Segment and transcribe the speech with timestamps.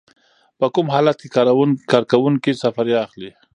[0.59, 1.27] په کوم حالت کې
[1.93, 3.31] کارکوونکی سفریه اخلي؟